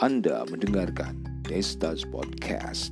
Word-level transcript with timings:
Anda 0.00 0.48
mendengarkan 0.48 1.44
Destas 1.44 2.08
Podcast. 2.08 2.88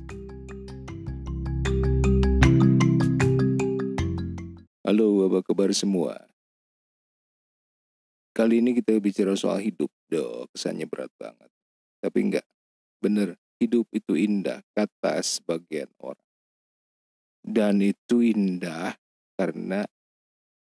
Halo, 4.85 5.25
apa 5.25 5.41
kabar 5.41 5.73
semua? 5.73 6.29
Kali 8.29 8.61
ini 8.61 8.77
kita 8.77 8.93
bicara 9.01 9.33
soal 9.33 9.57
hidup. 9.57 9.89
Duh, 10.05 10.45
kesannya 10.53 10.85
berat 10.85 11.09
banget. 11.17 11.49
Tapi 11.97 12.17
enggak, 12.29 12.45
bener, 13.01 13.41
hidup 13.57 13.89
itu 13.89 14.13
indah, 14.13 14.61
kata 14.77 15.17
sebagian 15.25 15.89
orang. 15.97 16.29
Dan 17.41 17.81
itu 17.81 18.21
indah 18.21 18.93
karena 19.33 19.81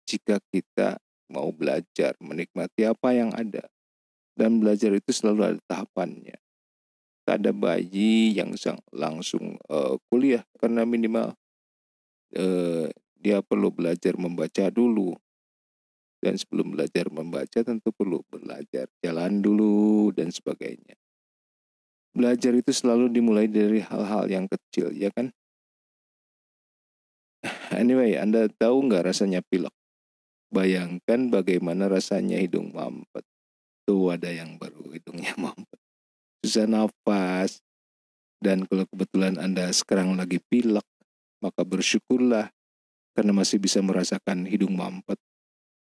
jika 0.07 0.39
kita 0.47 0.95
mau 1.27 1.51
belajar, 1.51 2.15
menikmati 2.23 2.87
apa 2.87 3.11
yang 3.11 3.35
ada. 3.35 3.67
Dan 4.37 4.61
belajar 4.61 4.93
itu 4.93 5.09
selalu 5.09 5.41
ada 5.41 5.61
tahapannya. 5.65 6.37
Tak 7.25 7.41
ada 7.41 7.51
bayi 7.51 8.37
yang 8.37 8.53
langsung 8.93 9.57
uh, 9.67 9.97
kuliah 10.07 10.45
karena 10.61 10.85
minimal 10.85 11.33
uh, 12.37 12.87
dia 13.17 13.41
perlu 13.41 13.73
belajar 13.73 14.13
membaca 14.15 14.69
dulu. 14.69 15.17
Dan 16.21 16.37
sebelum 16.37 16.77
belajar 16.77 17.09
membaca 17.09 17.59
tentu 17.65 17.89
perlu 17.89 18.21
belajar 18.29 18.85
jalan 19.01 19.41
dulu 19.41 20.13
dan 20.13 20.29
sebagainya. 20.29 20.97
Belajar 22.13 22.53
itu 22.57 22.73
selalu 22.73 23.13
dimulai 23.13 23.45
dari 23.45 23.81
hal-hal 23.81 24.25
yang 24.25 24.45
kecil, 24.49 24.93
ya 24.93 25.09
kan? 25.13 25.33
Anyway, 27.77 28.17
Anda 28.17 28.49
tahu 28.49 28.89
nggak 28.89 29.13
rasanya 29.13 29.45
pilek? 29.45 29.73
Bayangkan 30.49 31.29
bagaimana 31.29 31.85
rasanya 31.85 32.41
hidung 32.41 32.73
mampet. 32.73 33.21
Tuh 33.87 34.11
ada 34.11 34.27
yang 34.27 34.59
baru 34.59 34.91
hidungnya 34.91 35.31
mampet. 35.41 35.79
Susah 36.43 36.67
nafas. 36.67 37.63
Dan 38.37 38.67
kalau 38.69 38.85
kebetulan 38.91 39.39
Anda 39.41 39.73
sekarang 39.73 40.13
lagi 40.13 40.37
pilek, 40.37 40.85
maka 41.41 41.65
bersyukurlah 41.65 42.53
karena 43.17 43.33
masih 43.33 43.57
bisa 43.57 43.81
merasakan 43.81 44.45
hidung 44.45 44.77
mampet. 44.77 45.17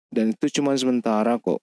Dan 0.08 0.32
itu 0.32 0.62
cuma 0.62 0.72
sementara 0.78 1.36
kok. 1.42 1.60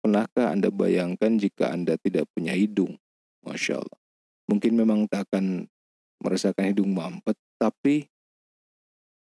Pernahkah 0.00 0.54
Anda 0.54 0.72
bayangkan 0.72 1.36
jika 1.36 1.76
Anda 1.76 2.00
tidak 2.00 2.24
punya 2.32 2.56
hidung? 2.56 2.96
Masya 3.44 3.84
Allah. 3.84 4.00
Mungkin 4.48 4.72
memang 4.74 5.04
tak 5.10 5.28
akan 5.28 5.68
merasakan 6.22 6.72
hidung 6.72 6.94
mampet, 6.94 7.34
tapi 7.58 8.06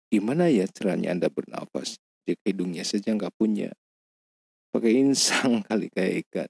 gimana 0.09 0.49
ya 0.49 0.65
caranya 0.67 1.13
Anda 1.13 1.29
bernafas 1.29 2.01
jika 2.25 2.41
hidungnya 2.43 2.83
saja 2.83 3.13
nggak 3.13 3.33
punya? 3.37 3.71
Pakai 4.77 4.93
insang 5.01 5.59
kali 5.67 5.89
kayak 5.89 6.13
ikan. 6.29 6.49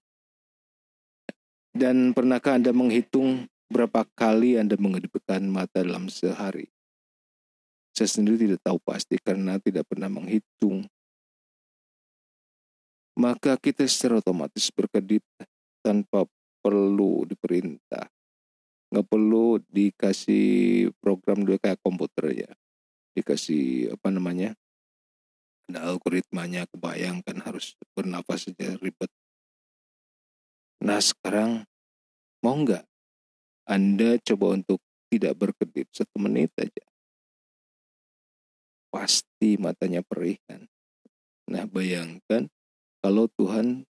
Dan 1.72 2.12
pernahkah 2.12 2.60
Anda 2.60 2.76
menghitung 2.76 3.48
berapa 3.72 4.04
kali 4.12 4.60
Anda 4.60 4.76
mengedipkan 4.76 5.48
mata 5.48 5.80
dalam 5.80 6.12
sehari? 6.12 6.68
Saya 7.96 8.12
sendiri 8.12 8.46
tidak 8.46 8.62
tahu 8.62 8.78
pasti 8.84 9.16
karena 9.24 9.58
tidak 9.64 9.88
pernah 9.88 10.12
menghitung. 10.12 10.86
Maka 13.18 13.58
kita 13.58 13.88
secara 13.90 14.22
otomatis 14.22 14.70
berkedip 14.70 15.26
tanpa 15.82 16.28
perlu 16.62 17.26
diperintah. 17.26 18.06
Nggak 18.94 19.08
perlu 19.10 19.58
dikasih 19.66 20.46
program 21.02 21.42
dulu 21.42 21.58
kayak 21.58 21.82
komputer 21.82 22.46
ya. 22.46 22.52
Dikasih 23.18 23.98
apa 23.98 24.14
namanya 24.14 24.54
ada 25.68 25.92
algoritmanya 25.92 26.64
kebayangkan 26.72 27.44
harus 27.44 27.76
bernafas 27.92 28.48
saja 28.48 28.80
ribet. 28.80 29.12
Nah 30.80 31.04
sekarang 31.04 31.68
mau 32.40 32.56
nggak 32.56 32.88
Anda 33.68 34.16
coba 34.24 34.56
untuk 34.56 34.80
tidak 35.12 35.36
berkedip 35.36 35.92
satu 35.92 36.16
menit 36.24 36.56
aja. 36.56 36.86
Pasti 38.88 39.60
matanya 39.60 40.00
perih 40.08 40.40
kan. 40.48 40.64
Nah 41.52 41.68
bayangkan 41.68 42.48
kalau 43.04 43.28
Tuhan 43.36 43.84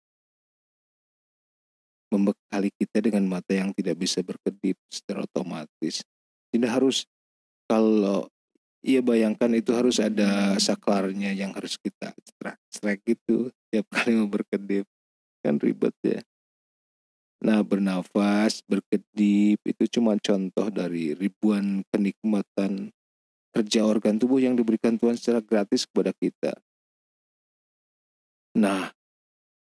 membekali 2.15 2.71
kita 2.79 3.03
dengan 3.03 3.27
mata 3.27 3.51
yang 3.51 3.75
tidak 3.75 3.99
bisa 3.99 4.23
berkedip 4.23 4.79
secara 4.87 5.27
otomatis. 5.27 6.06
Tidak 6.55 6.71
harus 6.71 7.03
kalau 7.67 8.31
Iya 8.84 9.00
bayangkan 9.00 9.49
itu 9.56 9.72
harus 9.72 9.97
ada 9.97 10.61
saklarnya 10.61 11.33
yang 11.33 11.56
harus 11.56 11.81
kita 11.81 12.12
strike 12.69 13.00
gitu 13.09 13.49
tiap 13.72 13.89
kali 13.89 14.12
mau 14.12 14.28
berkedip 14.28 14.84
kan 15.41 15.56
ribet 15.56 15.97
ya. 16.05 16.21
Nah 17.41 17.65
bernafas, 17.65 18.61
berkedip 18.69 19.56
itu 19.65 19.84
cuma 19.89 20.21
contoh 20.21 20.69
dari 20.69 21.17
ribuan 21.17 21.81
kenikmatan 21.89 22.93
kerja 23.56 23.89
organ 23.89 24.21
tubuh 24.21 24.44
yang 24.44 24.53
diberikan 24.53 25.00
Tuhan 25.00 25.17
secara 25.17 25.41
gratis 25.41 25.89
kepada 25.89 26.12
kita. 26.12 26.53
Nah 28.61 28.93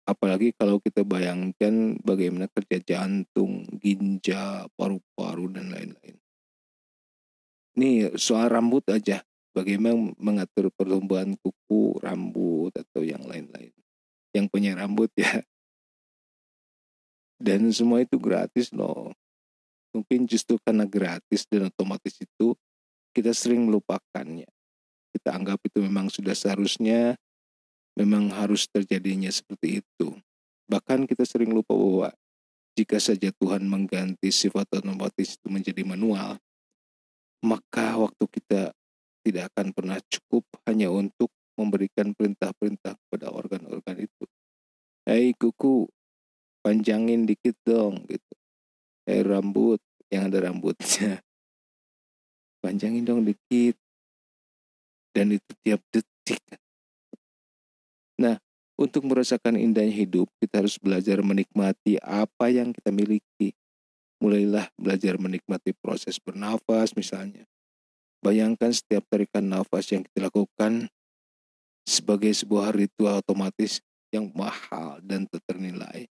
apalagi 0.03 0.51
kalau 0.51 0.84
kita 0.84 1.07
bayangkan 1.07 1.96
bagaimana 2.03 2.51
kerja 2.51 2.84
jantung, 2.84 3.63
ginjal, 3.79 4.67
paru-paru 4.75 5.47
dan 5.56 5.72
lain-lain. 5.72 6.19
Nih 7.78 8.10
soal 8.18 8.50
rambut 8.50 8.82
aja, 8.90 9.22
bagaimana 9.54 10.10
mengatur 10.18 10.74
pertumbuhan 10.74 11.38
kuku, 11.38 12.02
rambut 12.02 12.74
atau 12.74 13.06
yang 13.06 13.22
lain-lain. 13.22 13.70
Yang 14.34 14.46
punya 14.50 14.74
rambut 14.74 15.14
ya. 15.14 15.46
Dan 17.38 17.70
semua 17.70 18.02
itu 18.02 18.18
gratis 18.18 18.74
loh. 18.74 19.14
Mungkin 19.94 20.26
justru 20.26 20.58
karena 20.66 20.90
gratis 20.90 21.46
dan 21.46 21.70
otomatis 21.70 22.18
itu 22.18 22.58
kita 23.14 23.30
sering 23.34 23.70
melupakannya. 23.70 24.50
Kita 25.14 25.38
anggap 25.38 25.62
itu 25.62 25.78
memang 25.82 26.09
sudah 26.09 26.34
seharusnya 26.34 27.14
memang 27.98 28.30
harus 28.34 28.66
terjadinya 28.70 29.30
seperti 29.30 29.86
itu. 29.86 30.18
Bahkan 30.70 31.09
kita 31.09 31.26
sering 31.26 31.54
lupa 31.54 31.74
bahwa 31.74 32.09
jika 32.78 33.02
saja 33.02 33.34
Tuhan 33.38 33.66
mengganti 33.66 34.30
sifat 34.30 34.70
otomatis 34.70 35.38
itu 35.38 35.48
menjadi 35.50 35.82
manual, 35.82 36.38
maka 37.46 37.98
waktu 38.00 38.25
kita 38.30 38.74
tidak 39.22 39.52
akan 39.53 39.75
pernah 39.75 40.00
cukup 40.08 40.48
hanya 40.66 40.88
untuk 40.88 41.30
memberikan 41.58 42.14
perintah-perintah 42.14 42.96
kepada 42.96 43.34
organ-organ 43.34 44.08
itu. 44.08 44.24
Hei 45.03 45.34
kuku, 45.36 45.90
panjangin 46.64 47.28
dikit 47.28 47.58
dong 47.66 48.06
gitu. 48.08 48.34
Hei 49.03 49.24
rambut, 49.26 49.81
yang 50.08 50.31
ada 50.31 50.47
rambutnya. 50.47 51.20
Panjangin 52.64 53.03
dong 53.03 53.24
dikit. 53.28 53.76
Dan 55.12 55.34
itu 55.34 55.52
tiap 55.66 55.81
detik. 55.90 56.40
Nah, 58.22 58.38
untuk 58.78 59.06
merasakan 59.09 59.58
indahnya 59.58 59.94
hidup, 59.94 60.30
kita 60.38 60.62
harus 60.62 60.78
belajar 60.78 61.20
menikmati 61.26 61.97
apa 62.00 62.53
yang 62.53 62.70
kita 62.70 62.94
miliki 62.94 63.58
mulailah 64.17 64.69
belajar 64.78 65.17
menikmati 65.22 65.73
proses 65.78 66.17
bernafas 66.17 66.94
misalnya. 66.97 67.45
Bayangkan 68.22 68.73
setiap 68.73 69.05
tarikan 69.07 69.45
nafas 69.45 69.94
yang 69.94 70.01
kita 70.01 70.28
lakukan 70.28 70.89
sebagai 71.85 72.33
sebuah 72.33 72.73
ritual 72.73 73.22
otomatis 73.22 73.79
yang 74.11 74.28
mahal 74.33 75.00
dan 75.05 75.29
ternilai. 75.29 76.09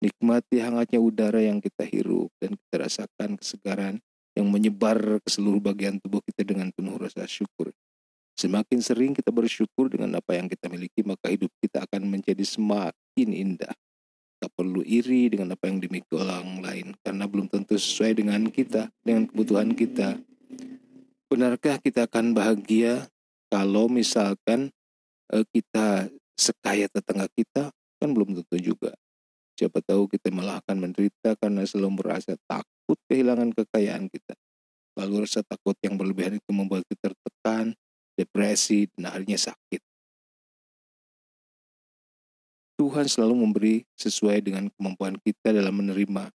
Nikmati 0.00 0.64
hangatnya 0.64 0.96
udara 0.96 1.44
yang 1.44 1.60
kita 1.60 1.84
hirup 1.84 2.32
dan 2.40 2.56
kita 2.56 2.88
rasakan 2.88 3.36
kesegaran 3.36 4.00
yang 4.32 4.48
menyebar 4.48 5.20
ke 5.20 5.28
seluruh 5.28 5.60
bagian 5.60 6.00
tubuh 6.00 6.24
kita 6.24 6.40
dengan 6.40 6.72
penuh 6.72 6.96
rasa 6.96 7.28
syukur. 7.28 7.68
Semakin 8.40 8.80
sering 8.80 9.12
kita 9.12 9.28
bersyukur 9.28 9.92
dengan 9.92 10.16
apa 10.16 10.32
yang 10.32 10.48
kita 10.48 10.72
miliki, 10.72 11.04
maka 11.04 11.28
hidup 11.28 11.52
kita 11.60 11.84
akan 11.84 12.08
menjadi 12.08 12.40
semakin 12.40 13.28
indah. 13.28 13.74
Tak 14.40 14.56
perlu 14.56 14.80
iri 14.80 15.28
dengan 15.28 15.52
apa 15.52 15.68
yang 15.68 15.84
dimiliki 15.84 16.16
orang 16.16 16.64
lain 16.64 16.96
karena 17.04 17.28
belum 17.28 17.52
tentu 17.52 17.76
sesuai 17.76 18.24
dengan 18.24 18.48
kita, 18.48 18.88
dengan 19.04 19.28
kebutuhan 19.28 19.76
kita. 19.76 20.16
Benarkah 21.28 21.76
kita 21.76 22.08
akan 22.08 22.32
bahagia 22.32 23.04
kalau 23.52 23.92
misalkan 23.92 24.72
uh, 25.28 25.44
kita 25.52 26.08
sekaya 26.40 26.88
tetangga 26.88 27.28
kita? 27.36 27.68
Kan 28.00 28.16
belum 28.16 28.40
tentu 28.40 28.56
juga. 28.56 28.96
Siapa 29.60 29.84
tahu 29.84 30.08
kita 30.08 30.32
malah 30.32 30.64
akan 30.64 30.88
menderita 30.88 31.36
karena 31.36 31.68
selalu 31.68 32.00
merasa 32.00 32.32
takut 32.48 32.96
kehilangan 33.12 33.52
kekayaan 33.52 34.08
kita. 34.08 34.32
Lalu 34.96 35.28
rasa 35.28 35.44
takut 35.44 35.76
yang 35.84 36.00
berlebihan 36.00 36.40
itu 36.40 36.48
membuat 36.48 36.88
kita 36.88 37.12
tertekan, 37.12 37.76
depresi, 38.16 38.88
dan 38.96 39.12
akhirnya 39.12 39.52
sakit. 39.52 39.89
Tuhan 42.80 43.04
selalu 43.04 43.34
memberi 43.44 43.76
sesuai 43.92 44.40
dengan 44.40 44.72
kemampuan 44.72 45.20
kita 45.20 45.52
dalam 45.52 45.84
menerima. 45.84 46.32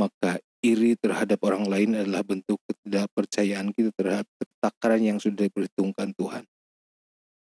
Maka 0.00 0.40
iri 0.64 0.96
terhadap 0.96 1.44
orang 1.44 1.68
lain 1.68 1.92
adalah 1.92 2.24
bentuk 2.24 2.56
ketidakpercayaan 2.64 3.68
kita 3.76 3.92
terhadap 4.00 4.48
takaran 4.64 5.04
yang 5.04 5.20
sudah 5.20 5.44
diperhitungkan 5.44 6.16
Tuhan. 6.16 6.48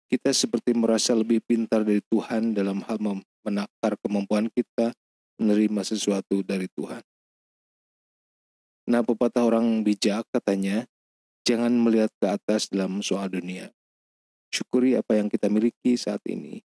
Kita 0.06 0.30
seperti 0.30 0.70
merasa 0.70 1.18
lebih 1.18 1.42
pintar 1.42 1.82
dari 1.82 1.98
Tuhan 2.06 2.54
dalam 2.54 2.78
hal 2.86 3.02
menakar 3.42 3.98
kemampuan 4.06 4.46
kita 4.54 4.94
menerima 5.42 5.82
sesuatu 5.82 6.46
dari 6.46 6.70
Tuhan. 6.70 7.02
Nah, 8.86 9.02
pepatah 9.02 9.50
orang 9.50 9.82
bijak 9.82 10.30
katanya, 10.30 10.86
jangan 11.42 11.74
melihat 11.74 12.14
ke 12.22 12.26
atas 12.30 12.70
dalam 12.70 13.02
soal 13.02 13.34
dunia. 13.34 13.74
Syukuri 14.54 14.94
apa 14.94 15.18
yang 15.18 15.26
kita 15.26 15.50
miliki 15.50 15.98
saat 15.98 16.22
ini. 16.30 16.69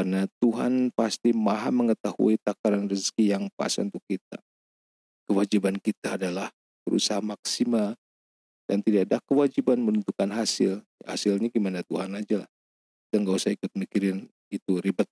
Karena 0.00 0.24
Tuhan 0.40 0.88
pasti 0.96 1.36
maha 1.36 1.68
mengetahui 1.68 2.40
takaran 2.40 2.88
rezeki 2.88 3.36
yang 3.36 3.52
pas 3.52 3.76
untuk 3.76 4.00
kita. 4.08 4.40
Kewajiban 5.28 5.76
kita 5.76 6.16
adalah 6.16 6.48
berusaha 6.88 7.20
maksimal 7.20 7.92
dan 8.64 8.80
tidak 8.80 9.12
ada 9.12 9.20
kewajiban 9.28 9.76
menentukan 9.76 10.32
hasil. 10.32 10.80
Hasilnya 11.04 11.52
gimana 11.52 11.84
Tuhan 11.84 12.16
aja 12.16 12.40
lah. 12.40 12.50
Dan 13.12 13.28
gak 13.28 13.44
usah 13.44 13.52
ikut 13.52 13.68
mikirin 13.76 14.24
itu 14.48 14.80
ribet. 14.80 15.04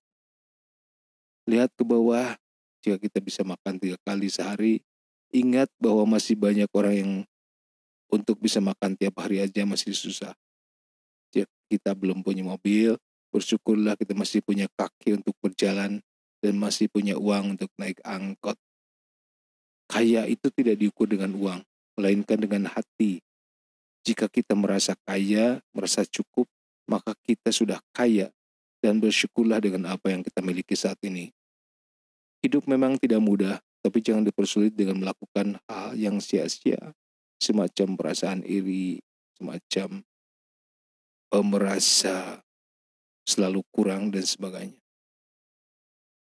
Lihat 1.45 1.69
ke 1.77 1.85
bawah, 1.85 2.33
jika 2.81 2.97
kita 2.97 3.21
bisa 3.21 3.45
makan 3.45 3.77
tiga 3.77 4.01
kali 4.01 4.25
sehari, 4.25 4.81
ingat 5.29 5.69
bahwa 5.77 6.17
masih 6.17 6.33
banyak 6.33 6.65
orang 6.73 6.95
yang 6.97 7.11
untuk 8.09 8.41
bisa 8.41 8.57
makan 8.57 8.97
tiap 8.97 9.21
hari 9.21 9.37
aja 9.37 9.69
masih 9.69 9.93
susah. 9.93 10.33
Jika 11.29 11.45
kita 11.69 11.93
belum 11.93 12.25
punya 12.25 12.41
mobil, 12.41 12.97
bersyukurlah 13.29 13.95
kita 13.95 14.13
masih 14.17 14.41
punya 14.41 14.67
kaki 14.73 15.17
untuk 15.17 15.37
berjalan 15.41 16.01
dan 16.39 16.53
masih 16.55 16.89
punya 16.89 17.15
uang 17.15 17.57
untuk 17.57 17.69
naik 17.77 17.99
angkot. 18.05 18.57
Kaya 19.89 20.29
itu 20.29 20.53
tidak 20.53 20.77
diukur 20.77 21.09
dengan 21.09 21.33
uang, 21.33 21.61
melainkan 21.97 22.37
dengan 22.37 22.69
hati 22.69 23.21
jika 24.09 24.31
kita 24.31 24.55
merasa 24.55 24.95
kaya, 25.03 25.59
merasa 25.75 26.07
cukup, 26.07 26.47
maka 26.87 27.13
kita 27.27 27.51
sudah 27.51 27.77
kaya 27.91 28.31
dan 28.79 28.97
bersyukurlah 28.97 29.59
dengan 29.59 29.91
apa 29.91 30.09
yang 30.09 30.23
kita 30.23 30.39
miliki 30.39 30.73
saat 30.73 30.97
ini. 31.03 31.29
Hidup 32.39 32.63
memang 32.65 32.95
tidak 32.95 33.19
mudah, 33.19 33.59
tapi 33.83 33.99
jangan 33.99 34.23
dipersulit 34.23 34.71
dengan 34.71 35.03
melakukan 35.03 35.59
hal 35.67 35.93
yang 35.99 36.23
sia-sia, 36.23 36.95
semacam 37.37 37.99
perasaan 37.99 38.47
iri, 38.47 39.03
semacam 39.35 40.01
uh, 41.35 41.45
merasa 41.45 42.39
selalu 43.29 43.61
kurang 43.69 44.09
dan 44.09 44.25
sebagainya. 44.25 44.81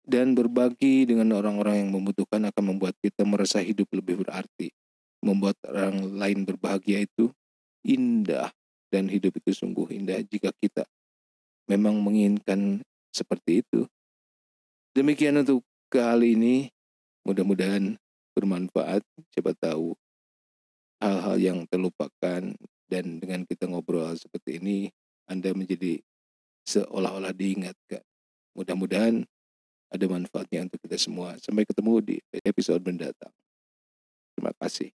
Dan 0.02 0.34
berbagi 0.34 1.06
dengan 1.06 1.38
orang-orang 1.38 1.86
yang 1.86 1.90
membutuhkan 1.94 2.50
akan 2.50 2.74
membuat 2.74 2.98
kita 2.98 3.22
merasa 3.22 3.62
hidup 3.62 3.86
lebih 3.94 4.26
berarti. 4.26 4.74
Membuat 5.22 5.54
orang 5.68 6.18
lain 6.18 6.42
berbahagia 6.42 7.06
itu 7.06 7.30
indah 7.86 8.50
dan 8.90 9.06
hidup 9.06 9.38
itu 9.38 9.54
sungguh 9.54 9.86
indah 9.94 10.18
jika 10.26 10.50
kita 10.58 10.82
memang 11.70 12.02
menginginkan 12.02 12.82
seperti 13.14 13.62
itu. 13.62 13.86
Demikian 14.90 15.38
untuk 15.38 15.62
kali 15.86 16.34
ini, 16.34 16.66
mudah-mudahan 17.22 17.94
bermanfaat. 18.34 19.06
Siapa 19.30 19.54
tahu 19.54 19.94
hal-hal 20.98 21.36
yang 21.38 21.58
terlupakan 21.70 22.42
dan 22.90 23.04
dengan 23.22 23.46
kita 23.46 23.70
ngobrol 23.70 24.18
seperti 24.18 24.58
ini, 24.58 24.90
Anda 25.30 25.54
menjadi 25.54 26.02
seolah-olah 26.70 27.34
diingatkan. 27.34 28.02
Mudah-mudahan 28.54 29.26
ada 29.90 30.04
manfaatnya 30.06 30.70
untuk 30.70 30.78
kita 30.86 30.94
semua. 30.94 31.34
Sampai 31.42 31.66
ketemu 31.66 31.98
di 31.98 32.16
episode 32.46 32.82
mendatang. 32.86 33.34
Terima 34.38 34.54
kasih. 34.54 34.94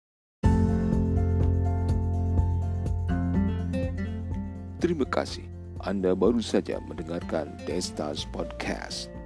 Terima 4.81 5.07
kasih. 5.07 5.47
Anda 5.81 6.13
baru 6.13 6.43
saja 6.43 6.81
mendengarkan 6.83 7.57
Destas 7.65 8.27
Podcast. 8.29 9.20